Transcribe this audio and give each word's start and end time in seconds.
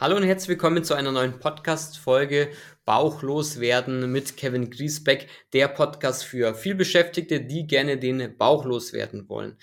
Hallo 0.00 0.16
und 0.16 0.22
herzlich 0.22 0.48
willkommen 0.48 0.82
zu 0.82 0.94
einer 0.94 1.12
neuen 1.12 1.38
Podcast-Folge 1.40 2.48
Bauchlos 2.86 3.60
werden 3.60 4.10
mit 4.10 4.38
Kevin 4.38 4.70
Griesbeck, 4.70 5.28
der 5.52 5.68
Podcast 5.68 6.24
für 6.24 6.54
vielbeschäftigte, 6.54 7.42
die 7.42 7.66
gerne 7.66 7.98
den 7.98 8.34
Bauch 8.38 8.64
loswerden 8.64 9.28
wollen. 9.28 9.58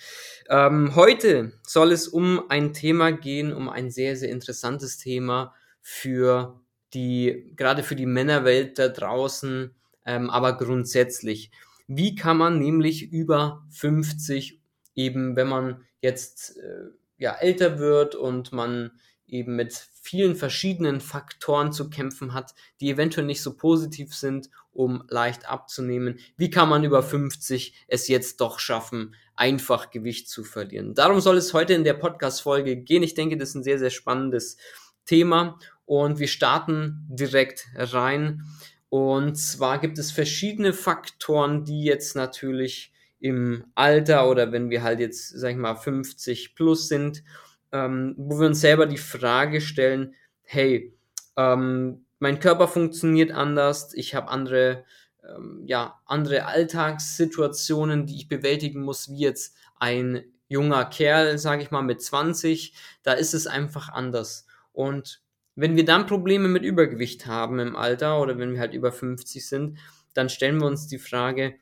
Ähm, 0.48 0.94
heute 0.94 1.54
soll 1.66 1.90
es 1.90 2.06
um 2.06 2.48
ein 2.50 2.72
Thema 2.72 3.10
gehen, 3.10 3.52
um 3.52 3.68
ein 3.68 3.90
sehr, 3.90 4.14
sehr 4.14 4.30
interessantes 4.30 4.98
Thema 4.98 5.56
für 5.80 6.60
die, 6.94 7.52
gerade 7.56 7.82
für 7.82 7.96
die 7.96 8.06
Männerwelt 8.06 8.78
da 8.78 8.86
draußen, 8.86 9.74
ähm, 10.06 10.30
aber 10.30 10.56
grundsätzlich. 10.56 11.50
Wie 11.88 12.14
kann 12.14 12.36
man 12.36 12.60
nämlich 12.60 13.10
über 13.10 13.66
50 13.70 14.60
eben, 14.94 15.34
wenn 15.34 15.48
man 15.48 15.84
jetzt 16.00 16.58
äh, 16.58 16.90
ja 17.16 17.34
älter 17.34 17.80
wird 17.80 18.14
und 18.14 18.52
man 18.52 18.92
eben 19.28 19.56
mit 19.56 19.88
vielen 20.02 20.36
verschiedenen 20.36 21.00
Faktoren 21.00 21.72
zu 21.72 21.90
kämpfen 21.90 22.32
hat, 22.32 22.54
die 22.80 22.90
eventuell 22.90 23.26
nicht 23.26 23.42
so 23.42 23.56
positiv 23.56 24.14
sind, 24.14 24.48
um 24.72 25.04
leicht 25.08 25.48
abzunehmen. 25.48 26.18
Wie 26.36 26.50
kann 26.50 26.68
man 26.68 26.84
über 26.84 27.02
50 27.02 27.74
es 27.88 28.08
jetzt 28.08 28.40
doch 28.40 28.58
schaffen, 28.58 29.14
einfach 29.36 29.90
Gewicht 29.90 30.28
zu 30.28 30.44
verlieren? 30.44 30.94
Darum 30.94 31.20
soll 31.20 31.36
es 31.36 31.52
heute 31.52 31.74
in 31.74 31.84
der 31.84 31.94
Podcast-Folge 31.94 32.76
gehen. 32.76 33.02
Ich 33.02 33.14
denke, 33.14 33.36
das 33.36 33.50
ist 33.50 33.54
ein 33.56 33.64
sehr, 33.64 33.78
sehr 33.78 33.90
spannendes 33.90 34.56
Thema 35.04 35.58
und 35.84 36.18
wir 36.18 36.28
starten 36.28 37.06
direkt 37.08 37.68
rein. 37.74 38.44
Und 38.88 39.36
zwar 39.36 39.78
gibt 39.78 39.98
es 39.98 40.10
verschiedene 40.10 40.72
Faktoren, 40.72 41.64
die 41.64 41.82
jetzt 41.82 42.16
natürlich 42.16 42.92
im 43.20 43.64
Alter 43.74 44.28
oder 44.28 44.52
wenn 44.52 44.70
wir 44.70 44.82
halt 44.82 45.00
jetzt, 45.00 45.28
sag 45.30 45.50
ich 45.50 45.56
mal, 45.56 45.74
50 45.74 46.54
plus 46.54 46.88
sind, 46.88 47.24
ähm, 47.72 48.14
wo 48.16 48.40
wir 48.40 48.46
uns 48.46 48.60
selber 48.60 48.86
die 48.86 48.98
Frage 48.98 49.60
stellen, 49.60 50.14
hey, 50.42 50.96
ähm, 51.36 52.04
mein 52.18 52.40
Körper 52.40 52.68
funktioniert 52.68 53.30
anders, 53.30 53.94
ich 53.94 54.14
habe 54.14 54.28
andere, 54.28 54.84
ähm, 55.22 55.62
ja, 55.66 56.00
andere 56.06 56.46
Alltagssituationen, 56.46 58.06
die 58.06 58.16
ich 58.16 58.28
bewältigen 58.28 58.82
muss, 58.82 59.08
wie 59.10 59.20
jetzt 59.20 59.56
ein 59.76 60.24
junger 60.48 60.84
Kerl, 60.86 61.38
sage 61.38 61.62
ich 61.62 61.70
mal, 61.70 61.82
mit 61.82 62.02
20, 62.02 62.74
da 63.02 63.12
ist 63.12 63.34
es 63.34 63.46
einfach 63.46 63.90
anders. 63.90 64.46
Und 64.72 65.22
wenn 65.54 65.76
wir 65.76 65.84
dann 65.84 66.06
Probleme 66.06 66.48
mit 66.48 66.62
Übergewicht 66.62 67.26
haben 67.26 67.58
im 67.58 67.76
Alter 67.76 68.20
oder 68.20 68.38
wenn 68.38 68.52
wir 68.52 68.60
halt 68.60 68.74
über 68.74 68.92
50 68.92 69.46
sind, 69.46 69.78
dann 70.14 70.28
stellen 70.28 70.58
wir 70.58 70.66
uns 70.66 70.86
die 70.86 70.98
Frage, 70.98 71.56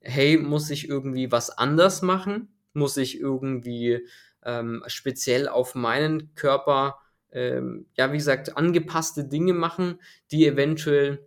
hey, 0.00 0.36
muss 0.36 0.70
ich 0.70 0.88
irgendwie 0.88 1.30
was 1.30 1.50
anders 1.50 2.02
machen? 2.02 2.48
Muss 2.72 2.96
ich 2.96 3.20
irgendwie 3.20 4.06
ähm, 4.44 4.82
speziell 4.86 5.48
auf 5.48 5.74
meinen 5.74 6.34
Körper, 6.34 6.98
ähm, 7.32 7.86
ja, 7.96 8.12
wie 8.12 8.18
gesagt, 8.18 8.56
angepasste 8.56 9.24
Dinge 9.24 9.54
machen, 9.54 10.00
die 10.30 10.46
eventuell, 10.46 11.26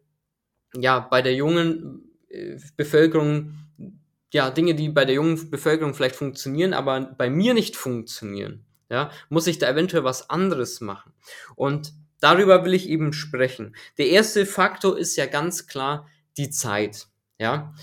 ja, 0.75 0.99
bei 0.99 1.21
der 1.21 1.33
jungen 1.33 2.11
äh, 2.29 2.57
Bevölkerung, 2.77 3.55
ja, 4.33 4.49
Dinge, 4.49 4.75
die 4.75 4.89
bei 4.89 5.05
der 5.05 5.15
jungen 5.15 5.49
Bevölkerung 5.49 5.93
vielleicht 5.93 6.15
funktionieren, 6.15 6.73
aber 6.73 7.01
bei 7.01 7.29
mir 7.29 7.53
nicht 7.53 7.75
funktionieren. 7.75 8.65
Ja, 8.89 9.09
muss 9.29 9.47
ich 9.47 9.57
da 9.57 9.69
eventuell 9.69 10.03
was 10.03 10.29
anderes 10.29 10.79
machen? 10.79 11.11
Und 11.55 11.93
darüber 12.19 12.65
will 12.65 12.73
ich 12.75 12.87
eben 12.87 13.13
sprechen. 13.13 13.75
Der 13.97 14.07
erste 14.09 14.45
Faktor 14.45 14.97
ist 14.97 15.15
ja 15.15 15.25
ganz 15.25 15.65
klar 15.65 16.07
die 16.37 16.51
Zeit. 16.51 17.07
Ja, 17.39 17.73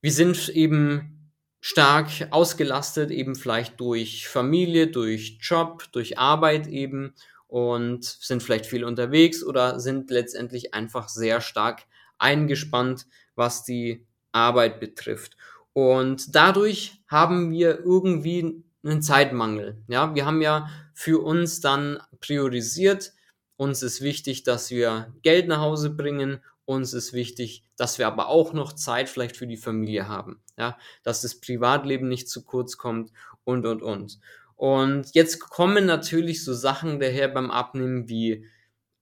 wir 0.00 0.12
sind 0.12 0.48
eben 0.48 1.19
stark 1.60 2.08
ausgelastet, 2.30 3.10
eben 3.10 3.34
vielleicht 3.34 3.78
durch 3.80 4.28
Familie, 4.28 4.86
durch 4.86 5.38
Job, 5.40 5.84
durch 5.92 6.18
Arbeit 6.18 6.66
eben 6.66 7.14
und 7.48 8.04
sind 8.04 8.42
vielleicht 8.42 8.66
viel 8.66 8.84
unterwegs 8.84 9.44
oder 9.44 9.80
sind 9.80 10.10
letztendlich 10.10 10.72
einfach 10.72 11.08
sehr 11.08 11.40
stark 11.40 11.82
eingespannt, 12.18 13.06
was 13.34 13.64
die 13.64 14.06
Arbeit 14.32 14.80
betrifft. 14.80 15.36
Und 15.72 16.34
dadurch 16.34 17.02
haben 17.08 17.50
wir 17.50 17.80
irgendwie 17.80 18.62
einen 18.84 19.02
Zeitmangel. 19.02 19.82
Ja, 19.88 20.14
wir 20.14 20.26
haben 20.26 20.42
ja 20.42 20.68
für 20.94 21.22
uns 21.22 21.60
dann 21.60 22.00
priorisiert. 22.20 23.12
Uns 23.56 23.82
ist 23.82 24.00
wichtig, 24.00 24.42
dass 24.42 24.70
wir 24.70 25.12
Geld 25.22 25.48
nach 25.48 25.60
Hause 25.60 25.90
bringen 25.90 26.40
uns 26.70 26.94
ist 26.94 27.12
wichtig, 27.12 27.64
dass 27.76 27.98
wir 27.98 28.06
aber 28.06 28.28
auch 28.28 28.52
noch 28.52 28.72
Zeit 28.72 29.08
vielleicht 29.08 29.36
für 29.36 29.48
die 29.48 29.56
Familie 29.56 30.06
haben. 30.06 30.40
Ja, 30.56 30.78
dass 31.02 31.22
das 31.22 31.40
Privatleben 31.40 32.08
nicht 32.08 32.28
zu 32.28 32.44
kurz 32.44 32.76
kommt 32.76 33.10
und, 33.44 33.66
und, 33.66 33.82
und. 33.82 34.20
Und 34.54 35.14
jetzt 35.14 35.40
kommen 35.40 35.86
natürlich 35.86 36.44
so 36.44 36.54
Sachen 36.54 37.00
daher 37.00 37.28
beim 37.28 37.50
Abnehmen 37.50 38.08
wie 38.08 38.46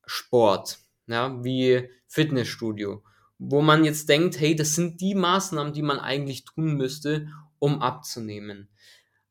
Sport, 0.07 0.79
ja, 1.07 1.45
wie 1.45 1.91
Fitnessstudio, 2.07 3.03
wo 3.39 3.61
man 3.61 3.85
jetzt 3.85 4.09
denkt, 4.09 4.41
hey, 4.41 4.57
das 4.57 4.75
sind 4.75 5.01
die 5.01 5.15
Maßnahmen, 5.15 5.73
die 5.73 5.83
man 5.83 5.99
eigentlich 5.99 6.45
tun 6.45 6.77
müsste, 6.77 7.29
um 7.59 7.83
abzunehmen. 7.83 8.69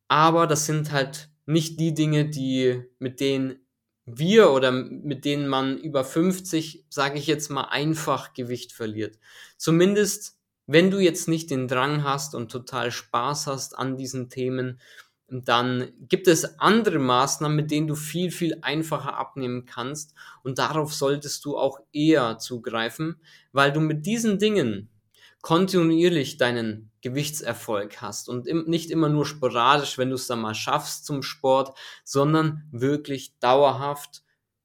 Aber 0.07 0.45
das 0.45 0.65
sind 0.65 0.91
halt 0.91 1.29
nicht 1.45 1.79
die 1.79 1.93
Dinge, 1.93 2.29
die, 2.29 2.83
mit 2.99 3.19
denen 3.19 3.66
wir 4.07 4.51
oder 4.51 4.71
mit 4.71 5.25
denen 5.25 5.47
man 5.47 5.77
über 5.77 6.03
50, 6.03 6.85
sage 6.89 7.19
ich 7.19 7.27
jetzt 7.27 7.49
mal, 7.51 7.65
einfach 7.65 8.33
Gewicht 8.33 8.71
verliert. 8.71 9.19
Zumindest, 9.57 10.37
wenn 10.65 10.89
du 10.89 10.99
jetzt 10.99 11.27
nicht 11.27 11.51
den 11.51 11.67
Drang 11.67 12.03
hast 12.03 12.33
und 12.33 12.49
total 12.49 12.91
Spaß 12.91 13.47
hast 13.47 13.77
an 13.77 13.97
diesen 13.97 14.29
Themen, 14.29 14.79
dann 15.27 15.91
gibt 16.07 16.29
es 16.29 16.57
andere 16.57 16.99
Maßnahmen, 16.99 17.55
mit 17.55 17.69
denen 17.69 17.87
du 17.87 17.95
viel, 17.95 18.31
viel 18.31 18.57
einfacher 18.61 19.17
abnehmen 19.17 19.65
kannst. 19.65 20.13
Und 20.41 20.57
darauf 20.57 20.93
solltest 20.93 21.43
du 21.43 21.57
auch 21.57 21.79
eher 21.91 22.37
zugreifen, 22.37 23.19
weil 23.51 23.73
du 23.73 23.81
mit 23.81 24.05
diesen 24.05 24.39
Dingen 24.39 24.89
kontinuierlich 25.41 26.37
deinen 26.37 26.91
Gewichtserfolg 27.01 28.01
hast 28.01 28.29
und 28.29 28.45
nicht 28.67 28.91
immer 28.91 29.09
nur 29.09 29.25
sporadisch, 29.25 29.97
wenn 29.97 30.09
du 30.09 30.15
es 30.15 30.27
dann 30.27 30.41
mal 30.41 30.55
schaffst 30.55 31.05
zum 31.05 31.23
Sport, 31.23 31.77
sondern 32.03 32.63
wirklich 32.71 33.37
dauerhaft 33.39 34.23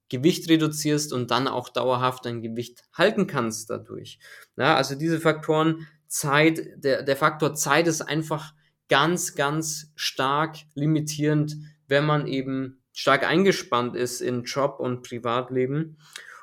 Gewicht 0.08 0.48
reduzierst 0.48 1.12
und 1.12 1.30
dann 1.30 1.48
auch 1.48 1.70
dauerhaft 1.70 2.26
dein 2.26 2.42
Gewicht 2.42 2.84
halten 2.92 3.26
kannst 3.26 3.70
dadurch. 3.70 4.18
Ja, 4.56 4.76
also 4.76 4.94
diese 4.94 5.20
Faktoren, 5.20 5.86
Zeit, 6.06 6.60
der, 6.76 7.02
der 7.02 7.16
Faktor 7.16 7.54
Zeit 7.54 7.86
ist 7.86 8.02
einfach 8.02 8.52
ganz, 8.88 9.34
ganz 9.34 9.90
stark 9.94 10.58
limitierend, 10.74 11.56
wenn 11.88 12.04
man 12.04 12.26
eben 12.26 12.82
stark 12.92 13.26
eingespannt 13.26 13.96
ist 13.96 14.20
in 14.20 14.44
Job 14.44 14.78
und 14.78 15.02
Privatleben. 15.02 15.96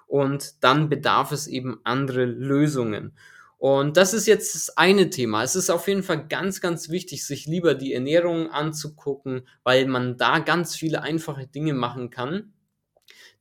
Und 0.08 0.64
dann 0.64 0.90
bedarf 0.90 1.32
es 1.32 1.46
eben 1.46 1.80
andere 1.84 2.26
Lösungen. 2.26 3.16
Und 3.60 3.98
das 3.98 4.14
ist 4.14 4.26
jetzt 4.26 4.56
das 4.56 4.78
eine 4.78 5.10
Thema. 5.10 5.44
Es 5.44 5.58
ist 5.58 5.70
auf 5.70 5.90
jeden 5.90 6.02
Fall 6.02 6.28
ganz, 6.30 6.62
ganz 6.62 6.88
wichtig, 6.88 7.26
sich 7.26 7.46
lieber 7.46 7.76
die 7.76 7.94
Ernährung 7.94 8.50
anzugucken, 8.50 9.46
weil 9.64 9.86
man 9.86 10.16
da 10.16 10.40
ganz 10.40 10.78
viele 10.78 11.02
einfache 11.02 11.46
Dinge 11.46 11.74
machen 11.74 12.10
kann, 12.10 12.54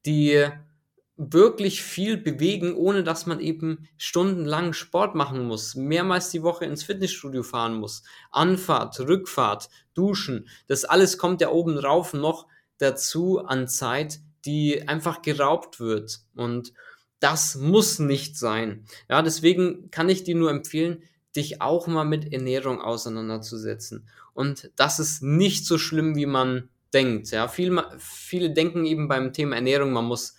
die 0.04 0.44
wirklich 1.16 1.84
viel 1.84 2.16
bewegen, 2.16 2.74
ohne 2.74 3.04
dass 3.04 3.26
man 3.26 3.38
eben 3.38 3.88
stundenlang 3.96 4.72
Sport 4.72 5.14
machen 5.14 5.46
muss, 5.46 5.76
mehrmals 5.76 6.30
die 6.30 6.42
Woche 6.42 6.64
ins 6.64 6.82
Fitnessstudio 6.82 7.44
fahren 7.44 7.74
muss, 7.74 8.02
Anfahrt, 8.32 8.98
Rückfahrt, 8.98 9.68
Duschen, 9.94 10.48
das 10.66 10.84
alles 10.84 11.16
kommt 11.16 11.40
ja 11.40 11.50
oben 11.50 11.76
drauf 11.76 12.12
noch 12.12 12.48
dazu 12.78 13.38
an 13.38 13.68
Zeit, 13.68 14.18
die 14.44 14.88
einfach 14.88 15.22
geraubt 15.22 15.78
wird. 15.78 16.20
Und 16.34 16.72
das 17.20 17.56
muss 17.56 17.98
nicht 17.98 18.38
sein. 18.38 18.84
Ja, 19.08 19.22
deswegen 19.22 19.90
kann 19.90 20.08
ich 20.08 20.24
dir 20.24 20.34
nur 20.34 20.50
empfehlen, 20.50 21.02
dich 21.36 21.60
auch 21.60 21.86
mal 21.86 22.04
mit 22.04 22.32
Ernährung 22.32 22.80
auseinanderzusetzen. 22.80 24.08
Und 24.34 24.70
das 24.76 24.98
ist 24.98 25.22
nicht 25.22 25.66
so 25.66 25.78
schlimm, 25.78 26.16
wie 26.16 26.26
man 26.26 26.68
denkt. 26.92 27.30
Ja, 27.30 27.48
viele, 27.48 27.84
viele 27.98 28.50
denken 28.50 28.86
eben 28.86 29.08
beim 29.08 29.32
Thema 29.32 29.56
Ernährung, 29.56 29.92
man 29.92 30.06
muss 30.06 30.34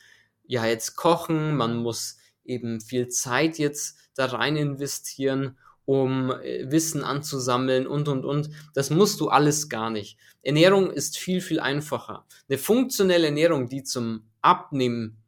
ja 0.45 0.66
jetzt 0.66 0.95
kochen, 0.95 1.55
man 1.55 1.78
muss 1.78 2.17
eben 2.43 2.81
viel 2.81 3.08
Zeit 3.09 3.59
jetzt 3.59 3.97
da 4.16 4.26
rein 4.26 4.55
investieren, 4.55 5.58
um 5.85 6.31
äh, 6.31 6.70
Wissen 6.72 7.03
anzusammeln 7.03 7.87
und, 7.87 8.08
und, 8.08 8.26
und. 8.26 8.49
Das 8.73 8.90
musst 8.90 9.20
du 9.22 9.29
alles 9.29 9.70
gar 9.70 9.90
nicht. 9.90 10.17
Ernährung 10.41 10.91
ist 10.91 11.17
viel, 11.17 11.41
viel 11.41 11.59
einfacher. 11.59 12.26
Eine 12.47 12.58
funktionelle 12.58 13.28
Ernährung, 13.28 13.70
die 13.70 13.84
zum 13.84 14.23
Abnehmen 14.41 15.18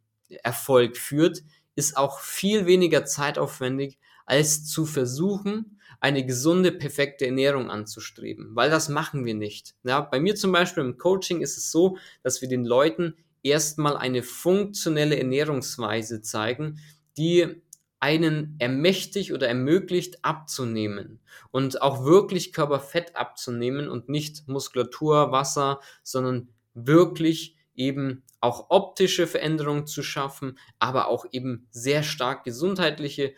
Erfolg 0.43 0.97
führt, 0.97 1.43
ist 1.75 1.97
auch 1.97 2.19
viel 2.19 2.65
weniger 2.65 3.05
zeitaufwendig, 3.05 3.97
als 4.25 4.65
zu 4.65 4.85
versuchen, 4.85 5.79
eine 5.99 6.25
gesunde, 6.25 6.71
perfekte 6.71 7.25
Ernährung 7.25 7.69
anzustreben, 7.69 8.55
weil 8.55 8.69
das 8.69 8.89
machen 8.89 9.25
wir 9.25 9.35
nicht. 9.35 9.75
Ja, 9.83 10.01
bei 10.01 10.19
mir 10.19 10.35
zum 10.35 10.51
Beispiel 10.51 10.83
im 10.83 10.97
Coaching 10.97 11.41
ist 11.41 11.57
es 11.57 11.71
so, 11.71 11.97
dass 12.23 12.41
wir 12.41 12.49
den 12.49 12.65
Leuten 12.65 13.15
erstmal 13.43 13.97
eine 13.97 14.23
funktionelle 14.23 15.17
Ernährungsweise 15.17 16.21
zeigen, 16.21 16.79
die 17.17 17.61
einen 17.99 18.55
ermächtigt 18.57 19.31
oder 19.31 19.47
ermöglicht 19.47 20.25
abzunehmen 20.25 21.19
und 21.51 21.83
auch 21.83 22.03
wirklich 22.03 22.51
Körperfett 22.51 23.15
abzunehmen 23.15 23.87
und 23.87 24.09
nicht 24.09 24.47
Muskulatur, 24.47 25.31
Wasser, 25.31 25.79
sondern 26.01 26.49
wirklich 26.73 27.57
eben 27.75 28.23
auch 28.41 28.69
optische 28.69 29.27
Veränderungen 29.27 29.87
zu 29.87 30.03
schaffen, 30.03 30.57
aber 30.79 31.07
auch 31.07 31.25
eben 31.31 31.67
sehr 31.71 32.03
stark 32.03 32.43
gesundheitliche 32.43 33.33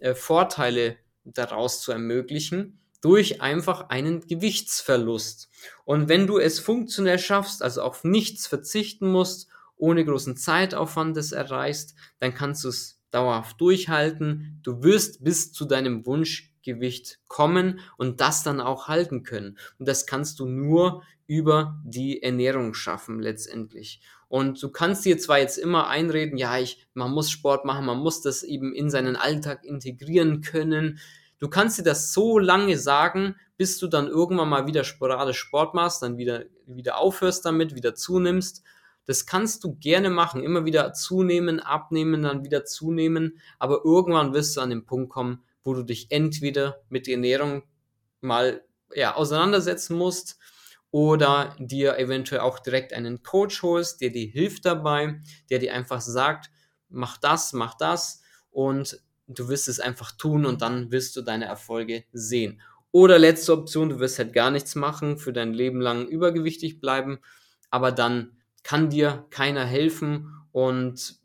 äh, 0.00 0.14
Vorteile 0.14 0.96
daraus 1.24 1.80
zu 1.80 1.92
ermöglichen 1.92 2.80
durch 3.00 3.40
einfach 3.40 3.90
einen 3.90 4.26
Gewichtsverlust. 4.26 5.50
Und 5.84 6.08
wenn 6.08 6.26
du 6.26 6.38
es 6.38 6.58
funktionell 6.58 7.18
schaffst, 7.18 7.62
also 7.62 7.82
auf 7.82 8.02
nichts 8.02 8.46
verzichten 8.46 9.10
musst, 9.10 9.48
ohne 9.76 10.04
großen 10.04 10.36
Zeitaufwand 10.36 11.16
das 11.16 11.30
erreichst, 11.30 11.94
dann 12.18 12.34
kannst 12.34 12.64
du 12.64 12.68
es 12.68 13.00
dauerhaft 13.10 13.60
durchhalten. 13.60 14.60
Du 14.64 14.82
wirst 14.82 15.22
bis 15.22 15.52
zu 15.52 15.64
deinem 15.64 16.02
Wunschgewicht 16.58 17.18
kommen 17.28 17.80
und 17.96 18.20
das 18.20 18.42
dann 18.42 18.60
auch 18.60 18.88
halten 18.88 19.22
können. 19.22 19.58
Und 19.78 19.88
das 19.88 20.06
kannst 20.06 20.40
du 20.40 20.46
nur 20.46 21.02
über 21.26 21.78
die 21.84 22.22
Ernährung 22.22 22.74
schaffen 22.74 23.20
letztendlich. 23.20 24.00
Und 24.28 24.62
du 24.62 24.70
kannst 24.70 25.04
dir 25.04 25.18
zwar 25.18 25.38
jetzt 25.38 25.58
immer 25.58 25.88
einreden, 25.88 26.38
ja, 26.38 26.58
ich, 26.58 26.86
man 26.94 27.12
muss 27.12 27.30
Sport 27.30 27.64
machen, 27.64 27.86
man 27.86 27.98
muss 27.98 28.20
das 28.20 28.42
eben 28.42 28.74
in 28.74 28.90
seinen 28.90 29.16
Alltag 29.16 29.64
integrieren 29.64 30.40
können. 30.40 30.98
Du 31.38 31.48
kannst 31.48 31.78
dir 31.78 31.82
das 31.82 32.12
so 32.12 32.38
lange 32.38 32.76
sagen, 32.78 33.36
bis 33.56 33.78
du 33.78 33.86
dann 33.88 34.06
irgendwann 34.06 34.48
mal 34.48 34.66
wieder 34.66 34.84
sporadisch 34.84 35.38
Sport 35.38 35.74
machst, 35.74 36.02
dann 36.02 36.18
wieder, 36.18 36.44
wieder 36.66 36.98
aufhörst 36.98 37.44
damit, 37.44 37.74
wieder 37.74 37.94
zunimmst. 37.94 38.62
Das 39.06 39.24
kannst 39.24 39.64
du 39.64 39.74
gerne 39.76 40.10
machen, 40.10 40.42
immer 40.42 40.66
wieder 40.66 40.92
zunehmen, 40.92 41.60
abnehmen, 41.60 42.22
dann 42.22 42.44
wieder 42.44 42.66
zunehmen, 42.66 43.38
aber 43.58 43.82
irgendwann 43.84 44.34
wirst 44.34 44.56
du 44.56 44.60
an 44.60 44.68
den 44.68 44.84
Punkt 44.84 45.10
kommen, 45.10 45.42
wo 45.64 45.74
du 45.74 45.82
dich 45.82 46.10
entweder 46.10 46.80
mit 46.88 47.06
der 47.06 47.14
Ernährung 47.14 47.62
mal 48.20 48.62
ja, 48.94 49.14
auseinandersetzen 49.14 49.96
musst 49.96 50.38
oder 50.90 51.54
dir 51.58 51.98
eventuell 51.98 52.40
auch 52.40 52.58
direkt 52.58 52.92
einen 52.92 53.22
Coach 53.22 53.62
holst, 53.62 54.00
der 54.00 54.10
dir 54.10 54.26
hilft 54.26 54.64
dabei, 54.64 55.20
der 55.50 55.58
dir 55.58 55.74
einfach 55.74 56.00
sagt, 56.00 56.50
mach 56.88 57.18
das, 57.18 57.52
mach 57.52 57.74
das 57.74 58.22
und 58.50 59.00
du 59.26 59.48
wirst 59.48 59.68
es 59.68 59.80
einfach 59.80 60.12
tun 60.12 60.46
und 60.46 60.62
dann 60.62 60.90
wirst 60.90 61.14
du 61.16 61.22
deine 61.22 61.44
Erfolge 61.44 62.04
sehen. 62.12 62.60
Oder 62.90 63.18
letzte 63.18 63.52
Option, 63.52 63.90
du 63.90 63.98
wirst 63.98 64.18
halt 64.18 64.32
gar 64.32 64.50
nichts 64.50 64.74
machen, 64.74 65.18
für 65.18 65.34
dein 65.34 65.52
Leben 65.52 65.80
lang 65.80 66.06
übergewichtig 66.06 66.80
bleiben, 66.80 67.18
aber 67.70 67.92
dann 67.92 68.38
kann 68.62 68.88
dir 68.88 69.26
keiner 69.30 69.64
helfen 69.64 70.34
und 70.52 71.20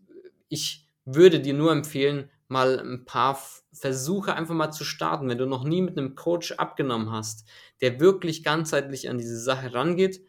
ich 0.50 0.90
würde 1.06 1.40
dir 1.40 1.54
nur 1.54 1.72
empfehlen, 1.72 2.30
mal 2.54 2.80
ein 2.80 3.04
paar 3.04 3.38
Versuche 3.74 4.36
einfach 4.36 4.56
mal 4.56 4.72
zu 4.72 4.86
starten, 4.86 5.28
wenn 5.28 5.38
du 5.38 5.46
noch 5.46 5.66
nie 5.66 5.82
mit 5.82 5.98
einem 5.98 6.16
Coach 6.16 6.54
abgenommen 6.54 7.12
hast, 7.12 7.46
der 7.82 8.00
wirklich 8.00 8.44
ganzheitlich 8.44 9.10
an 9.10 9.18
diese 9.18 9.40
Sache 9.40 9.74
rangeht, 9.74 10.22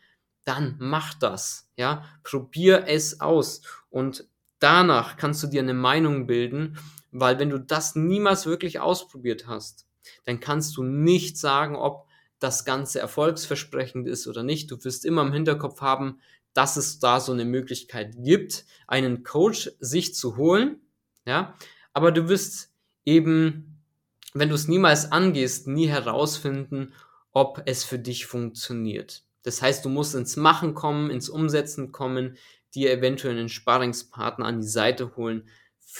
dann 0.44 0.76
mach 0.78 1.14
das, 1.14 1.70
ja, 1.76 2.04
probier 2.24 2.84
es 2.88 3.20
aus. 3.20 3.62
Und 3.88 4.28
danach 4.58 5.16
kannst 5.16 5.42
du 5.42 5.46
dir 5.46 5.62
eine 5.62 5.74
Meinung 5.74 6.26
bilden 6.26 6.76
weil 7.14 7.38
wenn 7.38 7.50
du 7.50 7.58
das 7.58 7.94
niemals 7.94 8.44
wirklich 8.44 8.80
ausprobiert 8.80 9.46
hast, 9.46 9.86
dann 10.24 10.40
kannst 10.40 10.76
du 10.76 10.82
nicht 10.82 11.38
sagen, 11.38 11.76
ob 11.76 12.08
das 12.40 12.64
Ganze 12.64 12.98
erfolgsversprechend 12.98 14.08
ist 14.08 14.26
oder 14.26 14.42
nicht. 14.42 14.70
Du 14.70 14.84
wirst 14.84 15.04
immer 15.04 15.22
im 15.22 15.32
Hinterkopf 15.32 15.80
haben, 15.80 16.18
dass 16.54 16.76
es 16.76 16.98
da 16.98 17.20
so 17.20 17.32
eine 17.32 17.44
Möglichkeit 17.44 18.16
gibt, 18.18 18.64
einen 18.88 19.22
Coach 19.22 19.70
sich 19.78 20.14
zu 20.14 20.36
holen, 20.36 20.80
ja, 21.24 21.54
aber 21.94 22.12
du 22.12 22.28
wirst 22.28 22.74
eben, 23.06 23.80
wenn 24.34 24.50
du 24.50 24.54
es 24.54 24.68
niemals 24.68 25.10
angehst, 25.10 25.66
nie 25.66 25.88
herausfinden, 25.88 26.92
ob 27.32 27.62
es 27.64 27.84
für 27.84 27.98
dich 27.98 28.26
funktioniert. 28.26 29.24
Das 29.42 29.62
heißt, 29.62 29.84
du 29.84 29.88
musst 29.88 30.14
ins 30.14 30.36
Machen 30.36 30.74
kommen, 30.74 31.10
ins 31.10 31.28
Umsetzen 31.28 31.92
kommen, 31.92 32.36
dir 32.74 32.92
eventuell 32.92 33.38
einen 33.38 33.48
Sparringspartner 33.48 34.44
an 34.44 34.60
die 34.60 34.66
Seite 34.66 35.16
holen, 35.16 35.48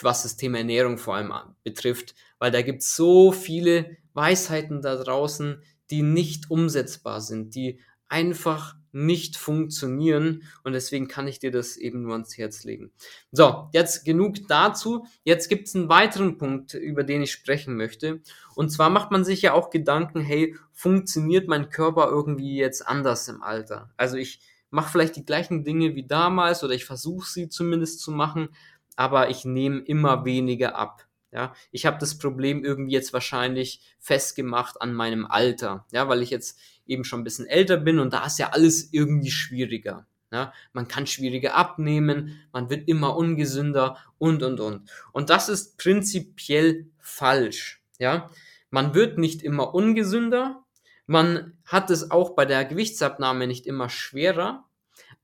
was 0.03 0.25
das 0.25 0.37
Thema 0.37 0.59
Ernährung 0.59 0.99
vor 0.99 1.15
allem 1.15 1.33
betrifft, 1.63 2.15
weil 2.39 2.51
da 2.51 2.63
gibt 2.63 2.83
es 2.83 2.97
so 2.97 3.33
viele 3.33 3.97
Weisheiten 4.13 4.83
da 4.83 4.97
draußen, 4.97 5.63
die 5.91 6.03
nicht 6.03 6.51
umsetzbar 6.51 7.21
sind, 7.21 7.55
die 7.55 7.81
einfach 8.09 8.77
nicht 8.95 9.37
funktionieren 9.37 10.45
und 10.63 10.73
deswegen 10.73 11.09
kann 11.09 11.27
ich 11.27 11.41
dir 11.41 11.51
das 11.51 11.77
eben 11.77 12.03
nur 12.03 12.13
ans 12.13 12.39
Herz 12.39 12.65
legen. 12.65 12.93
So, 13.33 13.69
jetzt 13.73 14.05
genug 14.05 14.47
dazu. 14.49 15.07
Jetzt 15.25 15.49
gibt 15.49 15.67
es 15.67 15.75
einen 15.75 15.89
weiteren 15.89 16.39
Punkt, 16.39 16.75
über 16.75 17.03
den 17.03 17.23
ich 17.23 17.33
sprechen 17.33 17.77
möchte. 17.77 18.21
Und 18.55 18.71
zwar 18.71 18.91
macht 18.91 19.11
man 19.11 19.25
sich 19.25 19.43
ja 19.43 19.53
auch 19.53 19.71
Gedanken, 19.71 20.21
hey, 20.21 20.57
funktioniert 20.73 21.49
mein 21.49 21.71
Körper 21.71 22.09
irgendwie 22.09 22.57
jetzt 22.57 22.87
anders 22.87 23.27
im 23.29 23.43
Alter? 23.43 23.91
Also 23.97 24.17
ich 24.17 24.41
mache 24.71 24.91
vielleicht 24.91 25.17
die 25.17 25.25
gleichen 25.25 25.65
Dinge 25.65 25.95
wie 25.95 26.07
damals 26.07 26.63
oder 26.63 26.75
ich 26.75 26.85
versuche 26.85 27.29
sie 27.29 27.49
zumindest 27.49 28.01
zu 28.01 28.13
machen, 28.13 28.49
aber 28.97 29.29
ich 29.31 29.45
nehme 29.45 29.81
immer 29.81 30.25
weniger 30.25 30.77
ab. 30.77 31.07
Ja, 31.35 31.53
ich 31.73 31.85
habe 31.85 31.99
das 31.99 32.17
Problem 32.17 32.65
irgendwie 32.65 32.93
jetzt 32.93 33.13
wahrscheinlich 33.13 33.81
festgemacht 33.99 34.81
an 34.81 34.95
meinem 34.95 35.27
Alter, 35.27 35.85
ja, 35.91 36.09
weil 36.09 36.23
ich 36.23 36.31
jetzt 36.31 36.61
eben 36.87 37.03
schon 37.03 37.21
ein 37.21 37.25
bisschen 37.25 37.49
älter 37.49 37.77
bin 37.77 37.99
und 37.99 38.13
da 38.13 38.25
ist 38.25 38.39
ja 38.39 38.51
alles 38.51 38.93
irgendwie 38.93 39.33
schwieriger. 39.33 40.07
Ja, 40.31 40.53
man 40.73 40.87
kann 40.87 41.09
schwieriger 41.09 41.57
abnehmen, 41.57 42.41
man 42.53 42.71
wird 42.71 42.89
immer 42.89 43.17
ungesünder 43.17 43.99
und 44.19 44.45
und 44.45 44.61
und. 44.61 44.89
Und 45.11 45.29
das 45.29 45.49
ist 45.49 45.77
prinzipiell 45.77 46.87
falsch. 47.01 47.83
Ja, 47.99 48.31
man 48.71 48.95
wird 48.95 49.19
nicht 49.19 49.43
immer 49.43 49.75
ungesünder, 49.75 50.65
man 51.07 51.59
hat 51.65 51.91
es 51.91 52.13
auch 52.13 52.37
bei 52.37 52.45
der 52.45 52.65
Gewichtsabnahme 52.65 53.49
nicht 53.49 53.67
immer 53.67 53.89
schwerer, 53.89 54.69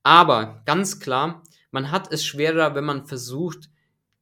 aber 0.03 0.61
ganz 0.65 0.99
klar, 0.99 1.41
man 1.71 1.89
hat 1.89 2.11
es 2.11 2.25
schwerer, 2.25 2.75
wenn 2.75 2.83
man 2.83 3.05
versucht, 3.05 3.69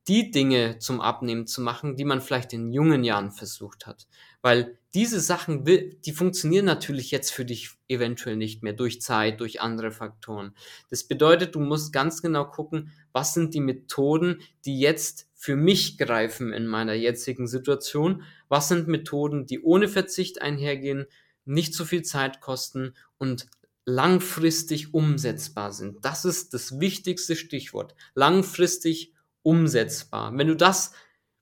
die 0.09 0.31
Dinge 0.31 0.79
zum 0.79 1.01
Abnehmen 1.01 1.45
zu 1.45 1.61
machen, 1.61 1.95
die 1.95 2.03
man 2.03 2.19
vielleicht 2.19 2.51
in 2.51 2.73
jungen 2.73 3.03
Jahren 3.03 3.31
versucht 3.31 3.85
hat. 3.85 4.07
Weil 4.41 4.79
diese 4.95 5.19
Sachen, 5.19 5.63
die 5.65 6.11
funktionieren 6.11 6.65
natürlich 6.65 7.11
jetzt 7.11 7.31
für 7.31 7.45
dich 7.45 7.69
eventuell 7.87 8.35
nicht 8.35 8.63
mehr 8.63 8.73
durch 8.73 9.01
Zeit, 9.01 9.39
durch 9.39 9.61
andere 9.61 9.91
Faktoren. 9.91 10.55
Das 10.89 11.03
bedeutet, 11.03 11.53
du 11.53 11.59
musst 11.59 11.93
ganz 11.93 12.23
genau 12.23 12.45
gucken, 12.45 12.91
was 13.11 13.35
sind 13.35 13.53
die 13.53 13.61
Methoden, 13.61 14.41
die 14.65 14.79
jetzt 14.79 15.27
für 15.35 15.55
mich 15.55 15.99
greifen 15.99 16.53
in 16.53 16.65
meiner 16.65 16.93
jetzigen 16.93 17.45
Situation? 17.47 18.23
Was 18.47 18.67
sind 18.67 18.87
Methoden, 18.87 19.45
die 19.45 19.61
ohne 19.61 19.87
Verzicht 19.87 20.41
einhergehen, 20.41 21.05
nicht 21.45 21.75
so 21.75 21.85
viel 21.85 22.01
Zeit 22.01 22.41
kosten 22.41 22.95
und 23.19 23.45
langfristig 23.85 24.93
umsetzbar 24.93 25.71
sind. 25.71 26.05
Das 26.05 26.23
ist 26.23 26.53
das 26.53 26.79
wichtigste 26.79 27.35
Stichwort. 27.35 27.95
Langfristig 28.13 29.13
umsetzbar. 29.43 30.31
Wenn 30.35 30.47
du 30.47 30.55
das 30.55 30.93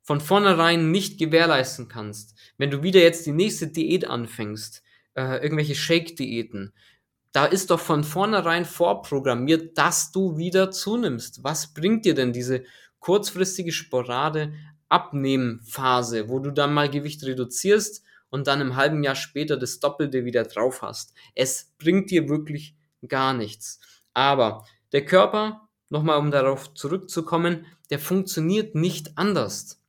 von 0.04 0.22
vornherein 0.22 0.92
nicht 0.92 1.20
gewährleisten 1.20 1.88
kannst, 1.88 2.36
wenn 2.58 2.72
du 2.72 2.84
wieder 2.84 3.02
jetzt 3.02 3.26
die 3.26 3.32
nächste 3.32 3.68
Diät 3.68 4.08
anfängst, 4.08 4.84
äh, 5.16 5.44
irgendwelche 5.44 5.76
Shake-Diäten, 5.76 6.74
da 7.32 7.46
ist 7.46 7.70
doch 7.70 7.80
von 7.80 8.04
vornherein 8.04 8.66
vorprogrammiert, 8.66 9.78
dass 9.78 10.12
du 10.12 10.38
wieder 10.38 10.72
zunimmst. 10.72 11.44
Was 11.44 11.74
bringt 11.74 12.06
dir 12.06 12.16
denn 12.16 12.34
diese 12.34 12.64
kurzfristige 13.00 13.72
Sporade 13.72 14.54
Abnehmphase, 14.90 16.30
wo 16.30 16.40
du 16.40 16.52
dann 16.52 16.74
mal 16.74 16.90
Gewicht 16.90 17.24
reduzierst, 17.24 18.04
und 18.30 18.48
dann 18.48 18.62
im 18.62 18.76
halben 18.76 19.04
Jahr 19.04 19.16
später 19.16 19.58
das 19.58 19.80
Doppelte 19.80 20.26
wieder 20.26 20.44
drauf 20.44 20.82
hast. 20.82 21.14
Es 21.36 21.74
bringt 21.78 22.12
dir 22.12 22.30
wirklich 22.30 22.76
gar 23.08 23.34
nichts. 23.34 23.80
Aber 24.14 24.66
der 24.92 25.06
Körper, 25.06 25.67
nochmal 25.90 26.18
um 26.18 26.32
darauf 26.32 26.74
zurückzukommen, 26.74 27.66
der 27.90 28.00
funktioniert 28.00 28.76
nicht 28.76 29.18
anders. 29.18 29.82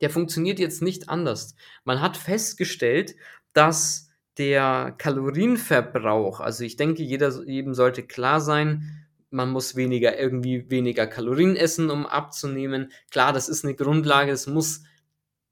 Der 0.00 0.10
funktioniert 0.10 0.58
jetzt 0.58 0.82
nicht 0.82 1.08
anders. 1.08 1.54
Man 1.84 2.00
hat 2.00 2.16
festgestellt, 2.16 3.14
dass 3.52 4.08
der 4.38 4.94
Kalorienverbrauch, 4.96 6.40
also 6.40 6.64
ich 6.64 6.76
denke, 6.76 7.02
jeder, 7.02 7.44
jedem 7.44 7.74
sollte 7.74 8.02
klar 8.02 8.40
sein, 8.40 9.06
man 9.30 9.50
muss 9.50 9.76
weniger, 9.76 10.18
irgendwie 10.18 10.70
weniger 10.70 11.06
Kalorien 11.06 11.54
essen, 11.54 11.90
um 11.90 12.06
abzunehmen. 12.06 12.90
Klar, 13.10 13.32
das 13.32 13.48
ist 13.48 13.64
eine 13.64 13.74
Grundlage, 13.74 14.32
es 14.32 14.46
muss 14.46 14.82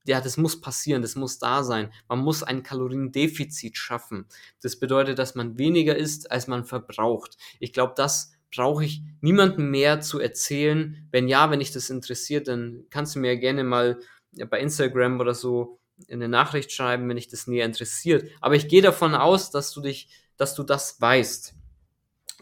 ja, 0.08 0.22
das 0.22 0.38
muss 0.38 0.58
passieren, 0.62 1.02
das 1.02 1.16
muss 1.16 1.38
da 1.38 1.62
sein. 1.62 1.92
Man 2.08 2.20
muss 2.20 2.42
ein 2.42 2.62
Kaloriendefizit 2.62 3.76
schaffen. 3.76 4.24
Das 4.62 4.76
bedeutet, 4.78 5.18
dass 5.18 5.34
man 5.34 5.58
weniger 5.58 5.94
isst, 5.96 6.30
als 6.30 6.46
man 6.46 6.64
verbraucht. 6.64 7.36
Ich 7.60 7.74
glaube, 7.74 7.92
das 7.94 8.32
brauche 8.54 8.84
ich 8.84 9.02
niemandem 9.20 9.70
mehr 9.70 10.00
zu 10.00 10.18
erzählen. 10.18 11.06
Wenn 11.10 11.28
ja, 11.28 11.50
wenn 11.50 11.58
dich 11.60 11.72
das 11.72 11.90
interessiert, 11.90 12.48
dann 12.48 12.84
kannst 12.90 13.14
du 13.14 13.20
mir 13.20 13.36
gerne 13.36 13.64
mal 13.64 13.98
bei 14.50 14.60
Instagram 14.60 15.20
oder 15.20 15.34
so 15.34 15.78
eine 16.10 16.28
Nachricht 16.28 16.72
schreiben, 16.72 17.08
wenn 17.08 17.16
dich 17.16 17.28
das 17.28 17.46
näher 17.46 17.66
interessiert. 17.66 18.30
Aber 18.40 18.54
ich 18.54 18.68
gehe 18.68 18.82
davon 18.82 19.14
aus, 19.14 19.50
dass 19.50 19.72
du 19.72 19.80
dich, 19.80 20.08
dass 20.36 20.54
du 20.54 20.62
das 20.62 21.00
weißt. 21.00 21.54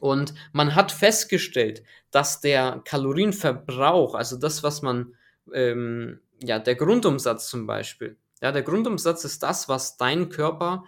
Und 0.00 0.34
man 0.52 0.74
hat 0.74 0.92
festgestellt, 0.92 1.82
dass 2.10 2.40
der 2.40 2.82
Kalorienverbrauch, 2.84 4.14
also 4.14 4.36
das, 4.36 4.62
was 4.62 4.82
man 4.82 5.14
ähm, 5.52 6.20
ja, 6.42 6.58
der 6.58 6.74
Grundumsatz 6.74 7.48
zum 7.48 7.66
Beispiel. 7.66 8.16
Ja, 8.42 8.52
der 8.52 8.62
Grundumsatz 8.62 9.24
ist 9.24 9.42
das, 9.42 9.68
was 9.68 9.96
dein 9.96 10.28
Körper 10.28 10.84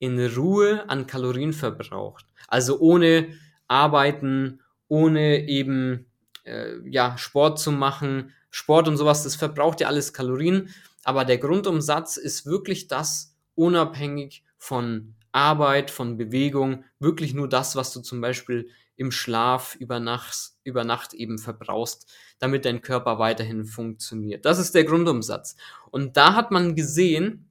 in 0.00 0.18
Ruhe 0.34 0.88
an 0.88 1.06
Kalorien 1.06 1.52
verbraucht. 1.52 2.26
Also 2.48 2.80
ohne 2.80 3.28
Arbeiten, 3.68 4.60
ohne 4.88 5.48
eben 5.48 6.06
äh, 6.44 6.76
ja, 6.88 7.16
Sport 7.18 7.60
zu 7.60 7.70
machen. 7.70 8.32
Sport 8.50 8.88
und 8.88 8.96
sowas, 8.96 9.22
das 9.22 9.36
verbraucht 9.36 9.80
ja 9.80 9.88
alles 9.88 10.12
Kalorien, 10.12 10.74
aber 11.04 11.24
der 11.24 11.38
Grundumsatz 11.38 12.16
ist 12.16 12.46
wirklich 12.46 12.88
das, 12.88 13.34
unabhängig 13.54 14.42
von 14.56 15.14
Arbeit, 15.32 15.90
von 15.90 16.16
Bewegung, 16.16 16.84
wirklich 16.98 17.34
nur 17.34 17.48
das, 17.48 17.76
was 17.76 17.92
du 17.92 18.00
zum 18.00 18.20
Beispiel 18.20 18.70
im 18.96 19.12
Schlaf 19.12 19.76
über 19.76 20.00
Nacht, 20.00 20.50
über 20.64 20.84
Nacht 20.84 21.14
eben 21.14 21.38
verbrauchst, 21.38 22.10
damit 22.38 22.64
dein 22.64 22.82
Körper 22.82 23.18
weiterhin 23.18 23.64
funktioniert. 23.64 24.44
Das 24.44 24.58
ist 24.58 24.74
der 24.74 24.84
Grundumsatz. 24.84 25.56
Und 25.90 26.16
da 26.16 26.34
hat 26.34 26.50
man 26.50 26.74
gesehen, 26.74 27.48